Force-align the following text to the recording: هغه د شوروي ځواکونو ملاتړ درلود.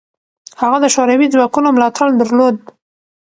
هغه 0.61 0.77
د 0.81 0.85
شوروي 0.95 1.27
ځواکونو 1.33 1.67
ملاتړ 1.75 2.07
درلود. 2.21 2.55